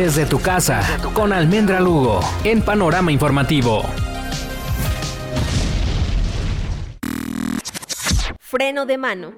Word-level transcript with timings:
Desde 0.00 0.24
tu 0.24 0.40
casa, 0.40 0.80
con 1.12 1.30
Almendra 1.30 1.78
Lugo, 1.78 2.20
en 2.42 2.62
Panorama 2.62 3.12
Informativo. 3.12 3.82
Freno 8.38 8.86
de 8.86 8.96
mano. 8.96 9.34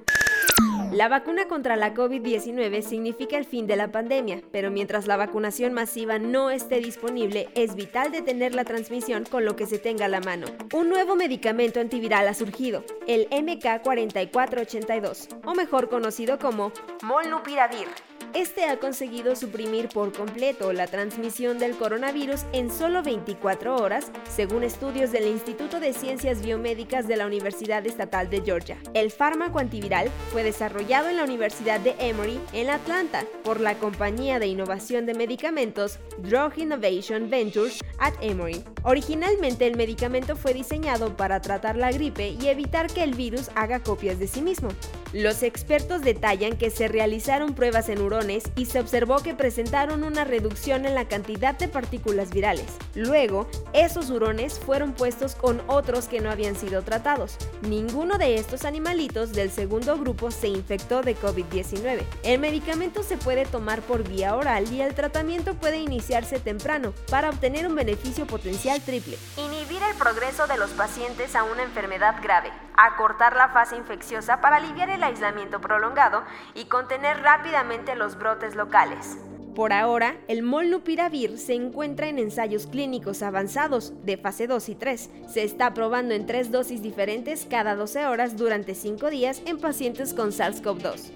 La 0.93 1.09
vacuna 1.09 1.49
contra 1.49 1.75
la 1.75 1.93
COVID-19 1.93 2.81
significa 2.81 3.37
el 3.37 3.43
fin 3.43 3.67
de 3.67 3.75
la 3.75 3.91
pandemia, 3.91 4.41
pero 4.53 4.71
mientras 4.71 5.05
la 5.05 5.17
vacunación 5.17 5.73
masiva 5.73 6.17
no 6.17 6.49
esté 6.49 6.79
disponible, 6.79 7.49
es 7.55 7.75
vital 7.75 8.13
detener 8.13 8.55
la 8.55 8.63
transmisión 8.63 9.25
con 9.29 9.43
lo 9.43 9.57
que 9.57 9.65
se 9.65 9.79
tenga 9.79 10.05
a 10.05 10.07
la 10.07 10.21
mano. 10.21 10.47
Un 10.73 10.87
nuevo 10.87 11.17
medicamento 11.17 11.81
antiviral 11.81 12.25
ha 12.29 12.33
surgido, 12.33 12.85
el 13.05 13.29
MK4482, 13.31 15.41
o 15.43 15.55
mejor 15.55 15.89
conocido 15.89 16.39
como 16.39 16.71
Molnupiravir 17.01 17.89
este 18.33 18.65
ha 18.65 18.79
conseguido 18.79 19.35
suprimir 19.35 19.89
por 19.89 20.11
completo 20.11 20.73
la 20.73 20.87
transmisión 20.87 21.59
del 21.59 21.75
coronavirus 21.75 22.41
en 22.51 22.71
solo 22.71 23.03
24 23.03 23.75
horas, 23.75 24.11
según 24.29 24.63
estudios 24.63 25.11
del 25.11 25.27
Instituto 25.27 25.79
de 25.79 25.93
Ciencias 25.93 26.41
Biomédicas 26.41 27.07
de 27.07 27.17
la 27.17 27.27
Universidad 27.27 27.85
Estatal 27.85 28.29
de 28.29 28.41
Georgia. 28.41 28.77
El 28.93 29.11
fármaco 29.11 29.59
antiviral 29.59 30.09
fue 30.31 30.43
desarrollado 30.43 31.09
en 31.09 31.17
la 31.17 31.23
Universidad 31.23 31.79
de 31.79 31.95
Emory 31.99 32.39
en 32.53 32.69
Atlanta 32.69 33.25
por 33.43 33.59
la 33.59 33.75
compañía 33.75 34.39
de 34.39 34.47
innovación 34.47 35.05
de 35.05 35.13
medicamentos 35.13 35.99
Drug 36.19 36.57
Innovation 36.57 37.29
Ventures 37.29 37.79
at 37.99 38.13
Emory. 38.21 38.63
Originalmente 38.83 39.67
el 39.67 39.77
medicamento 39.77 40.35
fue 40.35 40.53
diseñado 40.53 41.15
para 41.15 41.41
tratar 41.41 41.75
la 41.75 41.91
gripe 41.91 42.29
y 42.29 42.47
evitar 42.47 42.87
que 42.87 43.03
el 43.03 43.13
virus 43.13 43.49
haga 43.55 43.79
copias 43.81 44.19
de 44.19 44.27
sí 44.27 44.41
mismo. 44.41 44.69
Los 45.13 45.43
expertos 45.43 46.01
detallan 46.01 46.57
que 46.57 46.71
se 46.71 46.87
realizaron 46.87 47.53
pruebas 47.53 47.87
en 47.89 48.01
hurones 48.01 48.45
y 48.55 48.65
se 48.65 48.79
observó 48.79 49.17
que 49.17 49.35
presentaron 49.35 50.03
una 50.03 50.23
reducción 50.23 50.87
en 50.87 50.95
la 50.95 51.07
cantidad 51.07 51.53
de 51.53 51.67
partículas 51.67 52.31
virales. 52.31 52.65
Luego, 52.95 53.47
esos 53.73 54.09
hurones 54.09 54.57
fueron 54.57 54.93
puestos 54.93 55.35
con 55.35 55.61
otros 55.67 56.07
que 56.07 56.19
no 56.19 56.31
habían 56.31 56.55
sido 56.55 56.81
tratados. 56.81 57.37
Ninguno 57.61 58.17
de 58.17 58.37
estos 58.37 58.65
animalitos 58.65 59.33
del 59.33 59.51
segundo 59.51 59.99
grupo 59.99 60.31
se 60.31 60.47
infectó 60.47 61.03
de 61.03 61.15
COVID-19. 61.15 62.01
El 62.23 62.39
medicamento 62.39 63.03
se 63.03 63.17
puede 63.17 63.45
tomar 63.45 63.83
por 63.83 64.07
vía 64.07 64.35
oral 64.35 64.65
y 64.73 64.81
el 64.81 64.95
tratamiento 64.95 65.53
puede 65.53 65.77
iniciarse 65.77 66.39
temprano 66.39 66.91
para 67.11 67.29
obtener 67.29 67.67
un 67.67 67.75
beneficio 67.75 68.25
potencial 68.25 68.81
triple. 68.81 69.17
Inhibir 69.63 69.83
el 69.83 69.95
progreso 69.95 70.45
de 70.45 70.57
los 70.57 70.71
pacientes 70.71 71.37
a 71.37 71.45
una 71.45 71.63
enfermedad 71.63 72.15
grave, 72.21 72.51
acortar 72.75 73.37
la 73.37 73.47
fase 73.49 73.77
infecciosa 73.77 74.41
para 74.41 74.57
aliviar 74.57 74.89
el 74.89 75.01
aislamiento 75.01 75.61
prolongado 75.61 76.23
y 76.53 76.65
contener 76.65 77.21
rápidamente 77.21 77.95
los 77.95 78.17
brotes 78.17 78.55
locales. 78.55 79.17
Por 79.55 79.71
ahora, 79.71 80.17
el 80.27 80.43
molnupiravir 80.43 81.37
se 81.37 81.53
encuentra 81.53 82.07
en 82.07 82.19
ensayos 82.19 82.67
clínicos 82.67 83.21
avanzados 83.21 83.93
de 84.03 84.17
fase 84.17 84.47
2 84.47 84.67
y 84.67 84.75
3. 84.75 85.09
Se 85.29 85.43
está 85.43 85.73
probando 85.73 86.13
en 86.13 86.25
tres 86.25 86.51
dosis 86.51 86.81
diferentes 86.81 87.47
cada 87.49 87.75
12 87.75 88.05
horas 88.07 88.35
durante 88.35 88.75
5 88.75 89.09
días 89.11 89.41
en 89.45 89.59
pacientes 89.59 90.13
con 90.13 90.31
SARS-CoV-2. 90.31 91.11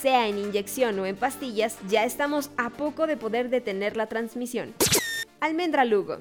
Sea 0.00 0.26
en 0.26 0.38
inyección 0.38 0.98
o 0.98 1.06
en 1.06 1.14
pastillas, 1.14 1.78
ya 1.86 2.04
estamos 2.04 2.50
a 2.56 2.70
poco 2.70 3.06
de 3.06 3.16
poder 3.16 3.48
detener 3.48 3.96
la 3.96 4.06
transmisión. 4.06 4.74
Almendra 5.40 5.84
Lugo. 5.84 6.18